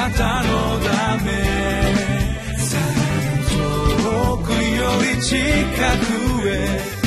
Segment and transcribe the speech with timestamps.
[0.00, 1.30] なたのため。
[4.02, 5.36] 遠くより近
[6.40, 6.99] くへ。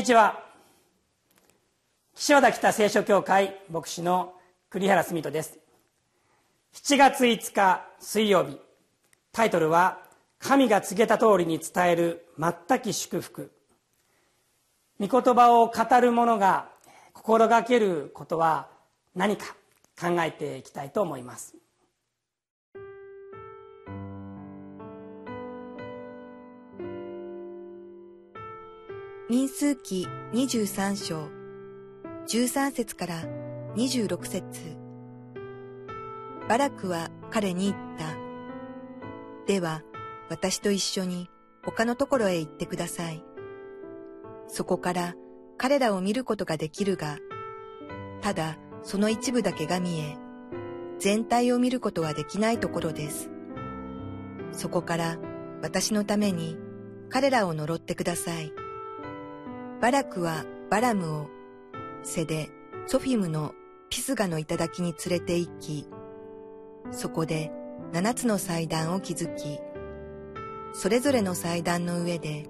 [0.00, 0.42] にちは。
[2.14, 4.32] 岸和田北聖書協会牧師の
[4.70, 5.58] 栗原澄人です。
[6.72, 8.58] 7月5日水曜日
[9.30, 9.98] タイトルは
[10.40, 13.52] 「神が告げた通りに伝える全き祝福」
[14.98, 16.70] 御言葉を語る者が
[17.12, 18.70] 心がけることは
[19.14, 19.54] 何か
[20.00, 21.59] 考えていきたいと思います。
[29.30, 31.28] 民数記23章
[32.26, 33.22] 13節から
[33.76, 34.42] 26節
[36.48, 38.16] バラクは彼に言った。
[39.46, 39.84] では、
[40.30, 41.30] 私と一緒に
[41.64, 43.22] 他のところへ行ってください。
[44.48, 45.14] そこから
[45.58, 47.18] 彼らを見ることができるが、
[48.22, 50.16] ただその一部だけが見え、
[50.98, 53.30] 全体を見ることはできないところです。
[54.50, 55.18] そこから
[55.62, 56.58] 私のために
[57.10, 58.52] 彼らを呪ってください。
[59.80, 61.30] バラクはバラムを
[62.02, 62.50] セで
[62.86, 63.54] ソフィムの
[63.88, 65.88] ピスガの頂に連れて行き、
[66.90, 67.50] そこで
[67.92, 69.58] 七つの祭壇を築き、
[70.74, 72.46] それぞれの祭壇の上で、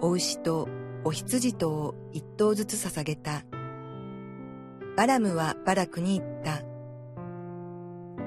[0.00, 0.68] お牛と
[1.04, 3.44] お羊とを一頭ずつ捧げた。
[4.96, 6.62] バラムはバラクに言った。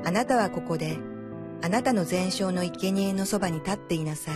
[0.03, 0.97] あなたはここで、
[1.61, 4.35] あなたの全焼の生贄のそばに立っていなさい。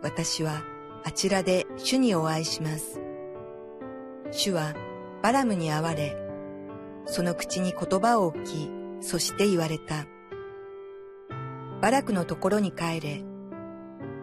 [0.00, 0.62] 私は
[1.04, 3.00] あちらで主にお会いします。
[4.30, 4.74] 主は
[5.22, 6.16] バラムに会われ、
[7.06, 10.06] その口に言葉を置き、そして言われた。
[11.80, 13.24] バラクのところに帰れ。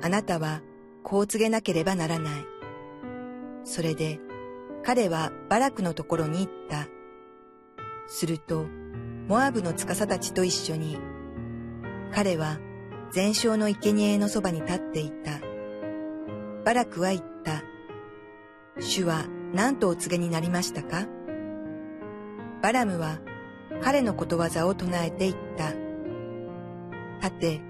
[0.01, 0.61] あなたは
[1.03, 2.45] こう告げなければならない。
[3.63, 4.19] それで
[4.83, 6.87] 彼はバラクのところに行った。
[8.07, 8.67] すると、
[9.27, 10.99] モアブの司たちと一緒に、
[12.13, 12.59] 彼は
[13.11, 15.39] 全焼の生贄のそばに立っていた。
[16.65, 17.61] バラクは言った。
[18.79, 21.05] 主は何とお告げになりましたか？
[22.63, 23.19] バラムは
[23.83, 25.73] 彼のことわざを唱えて言った。
[27.21, 27.61] 立て、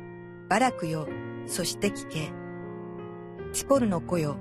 [0.47, 1.09] バラクよ、
[1.45, 2.31] そして聞け。
[3.51, 4.38] チポルの子よ、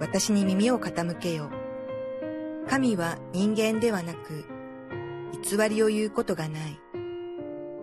[0.00, 1.50] 私に耳を傾けよ。
[2.70, 4.46] 神は人間ではなく、
[5.42, 6.80] 偽りを言うことがない。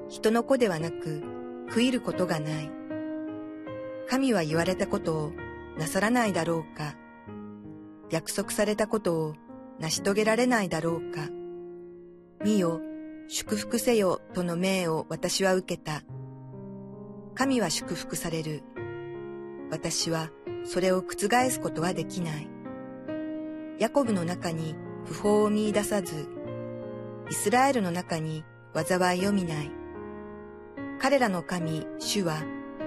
[0.09, 1.21] 人の子ではなく、
[1.69, 2.71] 食いることがない。
[4.09, 5.31] 神は言われたことを
[5.77, 6.95] なさらないだろうか。
[8.09, 9.35] 約束されたことを
[9.79, 11.29] 成し遂げられないだろうか。
[12.43, 12.81] 見よ、
[13.27, 16.03] 祝福せよとの命を私は受けた。
[17.33, 18.63] 神は祝福される。
[19.71, 20.29] 私は
[20.63, 22.47] それを覆すことはできない。
[23.79, 24.75] ヤコブの中に
[25.05, 26.27] 不法を見出さず、
[27.29, 29.71] イスラエルの中に災いを見ない。
[30.99, 32.43] 彼らの神、主は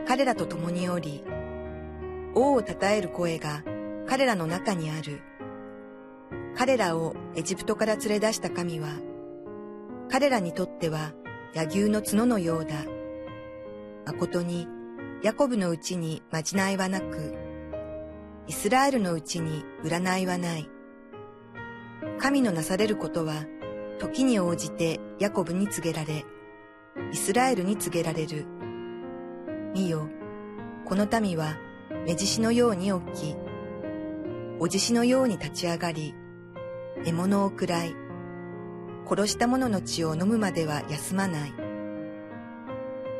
[0.06, 1.25] 彼らと共におり、
[2.34, 3.62] 王を称える声が
[4.06, 5.21] 彼らの中にある。
[6.56, 8.89] 彼らをエジプトから連れ出した神は、
[10.11, 11.12] 彼らにとっては
[11.55, 12.75] 柳牛の角のようだ。
[14.06, 14.67] 誠に、
[15.22, 17.34] ヤコブのうちにまじないはなく、
[18.47, 20.69] イスラエルのうちに占いはない。
[22.19, 23.44] 神のなされることは、
[23.99, 26.25] 時に応じてヤコブに告げられ、
[27.12, 28.47] イスラエルに告げられる。
[29.75, 30.09] 見よ、
[30.87, 31.56] この民は
[32.06, 33.36] 目獅子のように起き、
[34.59, 36.14] お獅子のように立ち上がり、
[37.04, 37.94] 獲物を喰らい、
[39.09, 41.53] 殺した者の血を飲むまでは休まない。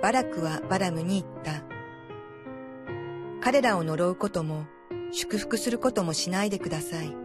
[0.03, 1.65] バラクはバラムに言った。
[3.41, 4.67] 彼らを呪うことも
[5.13, 7.17] 祝福することもしないでください。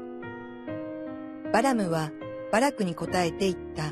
[1.51, 2.11] バラムは
[2.51, 3.91] バラクに答えて言った。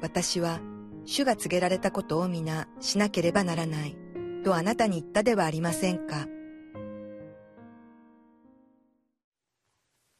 [0.00, 0.60] 私は
[1.04, 3.96] 主が告げられたことを皆しなければならない。
[4.46, 6.28] とあなたに言ったではありませんか？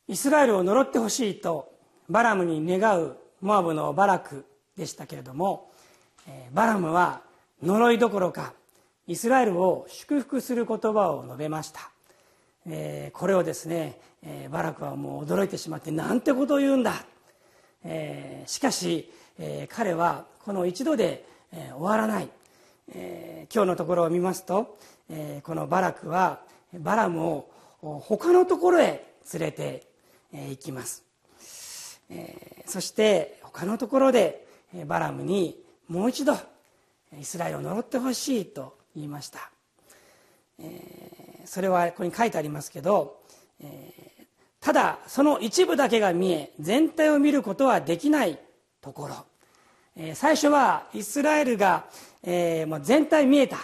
[0.08, 1.72] イスラエルを呪ってほしいと
[2.08, 4.44] バラムに願うモアブのバラク
[4.76, 5.70] でしたけれども
[6.52, 7.22] バラムは
[7.62, 8.52] 呪いどころか
[9.06, 11.88] イスラエルを祝福する言葉を述べました。
[13.12, 14.00] これをですね
[14.50, 16.94] バラクはもう驚いてしまってなんてことを言うんだ。
[18.46, 19.08] しかし
[19.38, 22.28] えー、彼はこの一度で、えー、終わらない、
[22.94, 24.78] えー、今日のところを見ますと、
[25.10, 26.40] えー、このバラクは
[26.72, 27.50] バラムを
[27.82, 29.86] 他のところへ連れて
[30.32, 31.04] 行きます、
[32.10, 34.46] えー、そして他のところで
[34.86, 35.56] バラムに
[35.88, 36.34] もう一度
[37.18, 39.50] イスラエルを呪ってほしいと言いました、
[40.58, 43.20] えー、それはここに書いてありますけど、
[43.62, 44.24] えー、
[44.60, 48.38] ただその一部だけが見え全体を見ることはできない
[48.80, 49.14] ところ、
[49.96, 51.86] えー、最初はイスラエルが、
[52.26, 53.56] えー、全体見えた。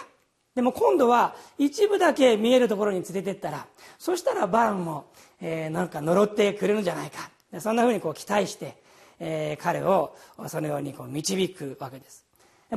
[0.55, 3.65] でも今度は一部だけ見えるところに連れてったら
[3.97, 5.05] そしたらバラムも、
[5.41, 7.29] えー、なんか呪ってくれるんじゃないか。
[7.59, 8.75] そんなふうにこう期待して、
[9.19, 10.15] えー、彼を
[10.47, 12.25] そのようにこう導くわけです。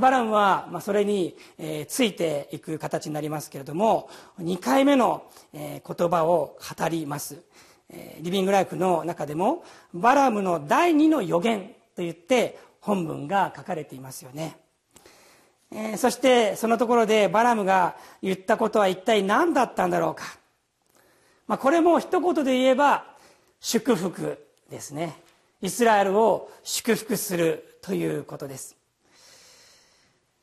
[0.00, 5.24] バラムは、まあ、それに、えー、ついていく形になりますけれども2回目の、
[5.54, 7.40] えー、言葉を語ります、
[7.88, 14.58] え、リビングライフの中でもバラムの第二の予言といって本文が書かれていますよね。
[15.72, 20.24] えー、そしてそのところでバラムが言ったことは一体何だったんだろうか、
[21.46, 23.04] まあ、これも一言で言えば
[23.60, 25.16] 祝福ですね。
[25.62, 28.76] イスラエルを祝福するということです。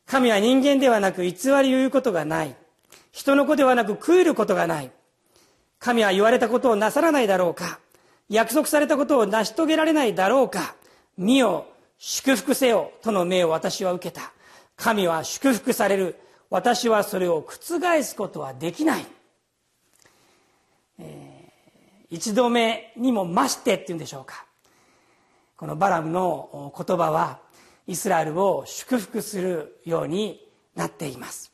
[0.06, 1.30] 神は人間ではなく偽
[1.62, 2.54] り言うことがない。
[3.12, 4.90] 人の子ではなく食えることがない。
[5.78, 7.78] 神は言われたことをなさらないだろうか。
[8.28, 10.74] 約束されたことを成し遂げられないだろうか。
[11.16, 11.66] 見よ
[11.98, 14.32] 祝福せよとの命を私は受けた。
[14.76, 16.18] 神は祝福される。
[16.50, 19.06] 私はそれを覆すことはできない、
[20.98, 24.46] えー、一度目にも増してっていうんでしょうか。
[25.56, 27.38] このバラムの言葉は
[27.86, 30.40] イスラエルを祝福するように
[30.74, 31.52] なっています、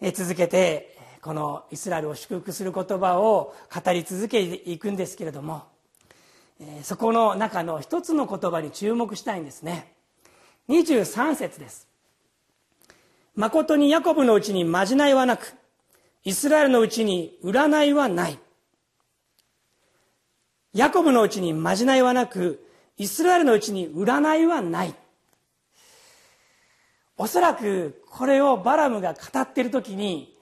[0.00, 5.64] えー、続けてこのイスラエルを祝福する言葉を語り続けていくんですけれども、
[6.60, 9.95] えー、そこの中の一つの言葉に注目したいんですね。
[10.68, 11.86] 23節です。
[13.34, 15.54] 誠にヤコブのうちにまじないはなく
[16.24, 18.38] イスラエルのうちに占いはない。
[20.72, 22.66] ヤコブのうちにまじないはなく
[22.98, 24.94] イスラエルのうちに占いはない。
[27.16, 30.36] おそらくこれをバラムが語っている時に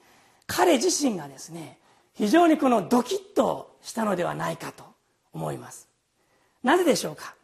[0.47, 1.79] 彼自身がですね
[2.13, 4.83] 非常にこのドキッとしたのではないかと
[5.33, 5.87] 思います。
[6.63, 7.35] なぜでしょうか？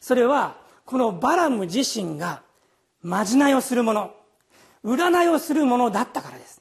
[0.00, 2.42] それはこのバラム自身が
[3.02, 4.14] まじないをするもの
[4.84, 6.60] 占いをするものだったからです。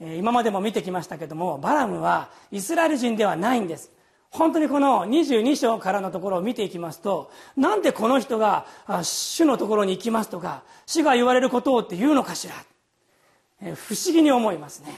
[0.00, 3.90] 今までも見てきましたけどもバラムはイスラエル人ではないんです。
[4.30, 8.66] 本当にこの22章からのところを見ていきますとなんでこの人が
[9.02, 12.54] 主のところに行きますとか主が言われることをって言うのかしら。
[13.74, 14.94] 不思議に思いますね。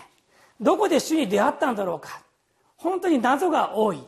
[0.61, 2.21] どこで主に出会ったんだろうか。
[2.77, 4.03] 本当に謎が多い。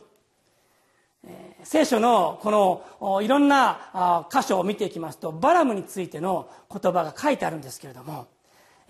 [1.63, 8.27] 聖書のこのいろんな箇所を見ていきますとバラムについての言葉が書いてあるんですけれども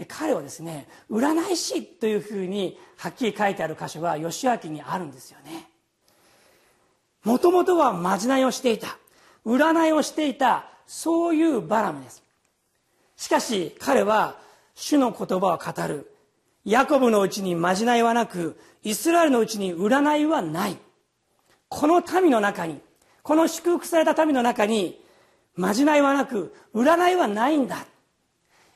[0.08, 5.70] 彼をですね占い師というふうにはっきり書いてある箇所が義明にあるんですよね。
[7.24, 8.98] もともとはまじないをしていた
[9.46, 12.24] 占いをしていたそういうバラムです。
[13.16, 14.38] しかし彼は
[14.75, 16.10] 主の言葉を語る。
[16.66, 20.78] ヤコブのうちにまじないはなくイスラエルのうちに占いはない。
[21.75, 22.80] この民の中に
[23.24, 25.02] この祝福された民の中に
[25.56, 27.88] まじないはなく占いはないんだ。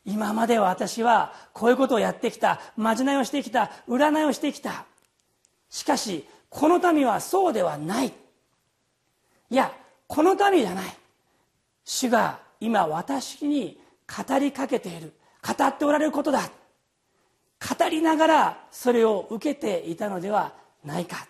[0.03, 4.85] 今までは私はこういうことをやってきたまじないをしてきた占いをしてきた。
[5.69, 8.07] しかしこの民はそうではない。
[8.07, 9.71] いや
[10.07, 10.97] この民じゃない。
[11.85, 13.79] 主が今私に
[14.27, 15.13] 語りかけている。
[15.45, 16.49] 語っておられることだ。
[16.49, 20.51] 語りながらそれを受けていたのでは
[20.83, 21.27] ないか。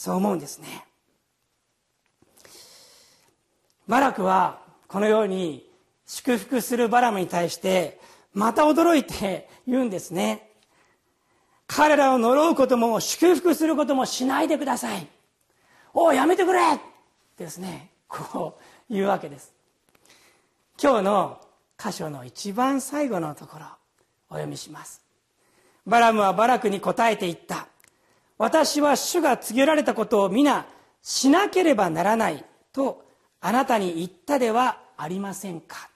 [0.00, 0.86] そう思うんですね。
[3.86, 5.70] バラクはこのように
[6.06, 8.00] 祝福するバラムに対して
[8.32, 10.52] また驚いて言うんですね。
[11.66, 15.06] 彼らを呪うことも祝福することもしないでください。
[15.92, 16.60] おおやめてくれ。
[17.36, 17.90] ですね。
[18.08, 19.52] こう言うわけです。
[20.82, 21.40] 今日の
[21.76, 23.66] 箇所の一番最後のところ
[24.30, 25.02] お読みします。
[25.86, 27.66] バラムはバラクに答えていった。
[28.40, 30.64] 私は主が告げられたことを皆
[31.02, 32.42] しなければならない
[32.72, 33.04] と
[33.38, 35.90] あなたに言ったではありませんか？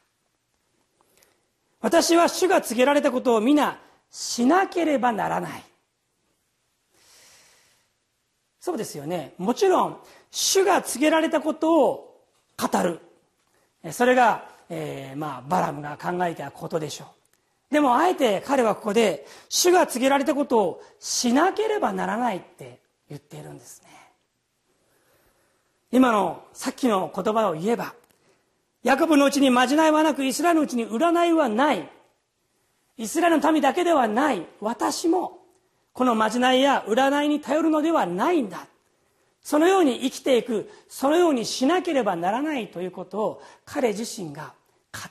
[1.81, 5.65] 私は主が告げられたことを皆しなければならない。
[8.61, 9.33] そうですよね。
[9.39, 9.97] もちろん
[10.31, 12.21] 主が告げられたことを
[12.59, 13.01] 語る。
[13.91, 17.09] それが、えー、まあ、バラムが考えたことでしょう。
[17.71, 23.89] でもあえて彼はここで主が告げられたことをしなければならないって言っているんですね。
[25.91, 27.95] 今のさっきの言葉を言えば
[28.83, 31.89] ヤコブのうちにまじないはなくイスラエルのうちに占いはない。
[32.97, 34.47] イスラエルの民だけではない。
[34.61, 35.39] 私も
[35.95, 38.67] このまじないや占いに頼るのではないんだ。
[39.41, 44.55] そのように生きていくそのようにしなければならないということを彼自身が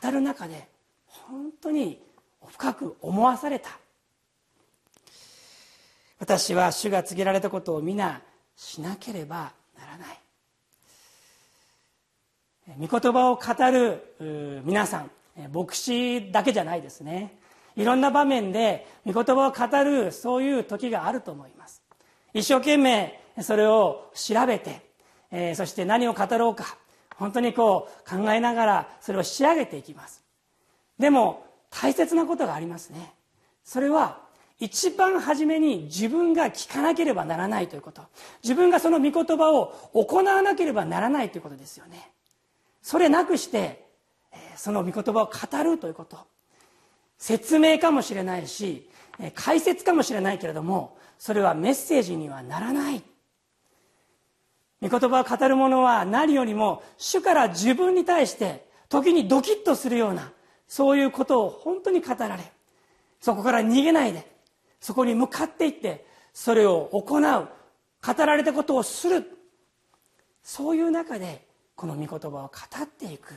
[0.01, 0.67] 語る中で
[1.05, 2.01] 本当に
[2.53, 3.71] 深く思わされた。
[6.19, 8.21] 私は主が告げられたことを皆
[8.55, 10.19] しなければならない。
[12.79, 15.11] 御言葉を語る皆さん
[15.51, 17.37] 牧師だけじゃないですね。
[17.75, 21.81] いろんな場面で御言葉を語るそういう時があると思います。
[22.33, 24.81] 一生懸命それを調べて、
[25.31, 26.77] えそして何を語ろうか
[27.15, 30.23] 本当にこう考えながらそれを仕上げていきます。
[30.99, 31.45] でも
[31.81, 33.13] 大切なことがありますね。
[33.63, 34.21] それは
[34.59, 38.03] 一番初めに自分が聞かなければならないということ。
[38.43, 42.11] 自分がその御言葉を行わなければならないということですよね。
[42.81, 43.85] それなくして
[44.55, 46.17] その御言葉を語るということ。
[47.17, 48.89] 説明かもしれないし
[49.33, 53.03] 解説かもしれないけれどもそれはメッセージにはならない。
[54.81, 60.31] 御言葉を語る者は何よりも主から自分に対して時にドキッとするような
[60.67, 62.51] そういうことを本当に語られ
[63.21, 64.29] そこから逃げないで
[64.79, 67.47] そこに向かっていってそれを行う
[68.05, 69.23] 語られたことをする
[70.43, 72.49] そういう中でこの御言葉を語
[72.83, 73.33] っていく。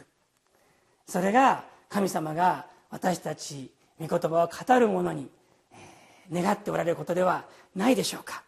[1.07, 5.29] それが神様が私たち御言葉を語る者に
[6.33, 7.45] 願っておられることでは
[7.77, 8.43] ないでしょうか。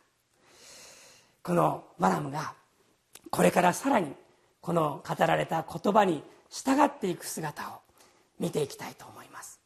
[1.42, 2.54] このバラムが
[3.30, 4.12] これからさらに
[4.60, 7.80] この語られた言葉に従っていく姿を
[8.40, 9.60] 見ていきたいと思います。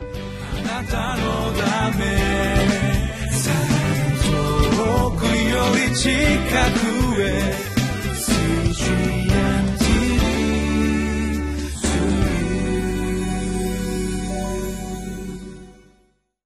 [0.00, 2.04] あなたのため
[4.26, 6.10] 遠くより近
[7.14, 7.76] くへ